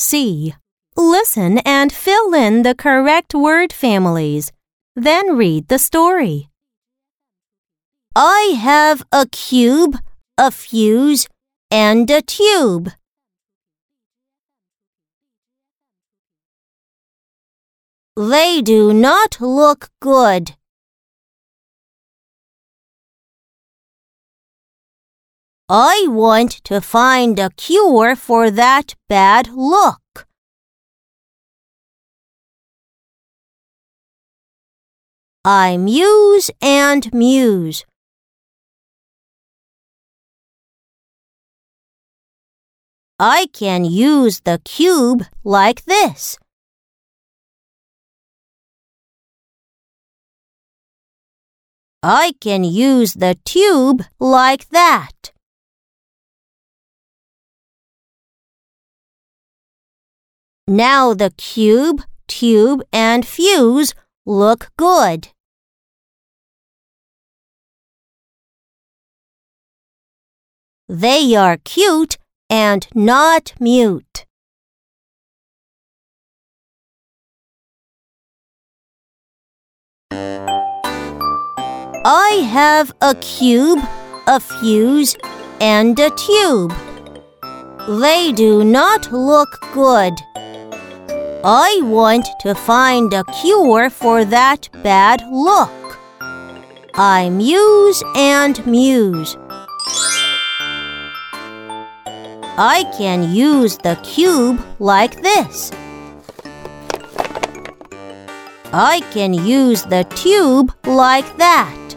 [0.00, 0.54] C.
[0.96, 4.50] Listen and fill in the correct word families.
[4.96, 6.48] Then read the story.
[8.16, 9.98] I have a cube,
[10.38, 11.28] a fuse,
[11.70, 12.92] and a tube.
[18.16, 20.56] They do not look good.
[25.72, 30.26] I want to find a cure for that bad look.
[35.44, 37.84] I muse and muse.
[43.20, 46.36] I can use the cube like this.
[52.02, 55.30] I can use the tube like that.
[60.70, 63.92] Now the cube, tube, and fuse
[64.24, 65.30] look good.
[70.88, 74.26] They are cute and not mute.
[82.04, 83.80] I have a cube,
[84.28, 85.16] a fuse,
[85.60, 86.72] and a tube.
[87.88, 90.14] They do not look good.
[91.42, 95.98] I want to find a cure for that bad look.
[96.92, 99.38] I muse and muse.
[102.58, 105.72] I can use the cube like this.
[108.74, 111.96] I can use the tube like that.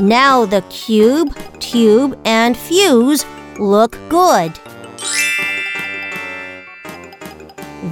[0.00, 3.24] Now the cube, tube, and fuse
[3.56, 4.58] look good.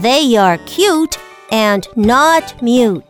[0.01, 1.19] They are cute
[1.51, 3.08] and not mute.